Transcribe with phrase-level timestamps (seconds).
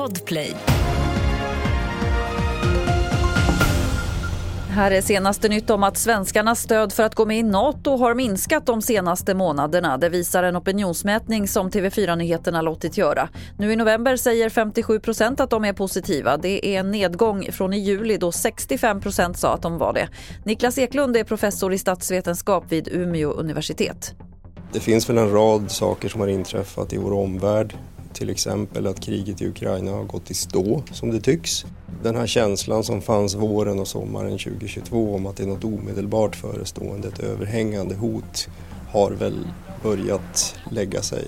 [0.00, 0.54] Podplay.
[4.68, 8.14] Här är senaste nytt om att svenskarnas stöd för att gå med i Nato har
[8.14, 9.98] minskat de senaste månaderna.
[9.98, 13.28] Det visar en opinionsmätning som TV4 Nyheterna låtit göra.
[13.58, 16.36] Nu i november säger 57 procent att de är positiva.
[16.36, 20.08] Det är en nedgång från i juli då 65 procent sa att de var det.
[20.44, 24.14] Niklas Eklund är professor i statsvetenskap vid Umeå universitet.
[24.72, 27.74] Det finns väl en rad saker som har inträffat i vår omvärld.
[28.12, 31.64] Till exempel att kriget i Ukraina har gått i stå, som det tycks.
[32.02, 36.36] Den här känslan som fanns våren och sommaren 2022 om att det är något omedelbart
[36.36, 38.48] förestående, ett överhängande hot,
[38.88, 39.46] har väl
[39.82, 41.24] börjat lägga sig.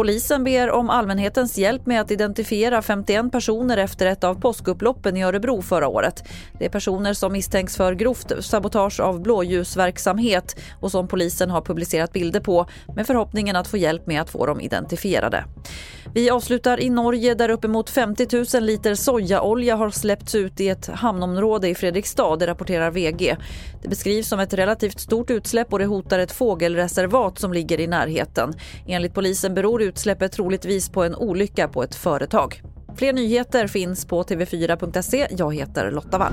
[0.00, 5.22] Polisen ber om allmänhetens hjälp med att identifiera 51 personer efter ett av påskupploppen i
[5.22, 6.24] Örebro förra året.
[6.58, 12.12] Det är personer som misstänks för grovt sabotage av blåljusverksamhet och som polisen har publicerat
[12.12, 15.44] bilder på med förhoppningen att få hjälp med att få dem identifierade.
[16.14, 20.86] Vi avslutar i Norge där uppemot 50 000 liter sojaolja har släppts ut i ett
[20.86, 23.36] hamnområde i Fredrikstad, det rapporterar VG.
[23.82, 27.86] Det beskrivs som ett relativt stort utsläpp och det hotar ett fågelreservat som ligger i
[27.86, 28.52] närheten.
[28.86, 32.62] Enligt polisen beror utsläppet troligtvis på en olycka på ett företag.
[32.96, 35.26] Fler nyheter finns på tv4.se.
[35.30, 36.32] Jag heter Lotta Wall.